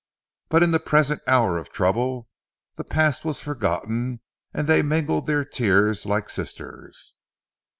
[0.49, 2.27] But in the present hour of trouble,
[2.73, 7.13] the past was forgotten and they mingled their tears like sisters.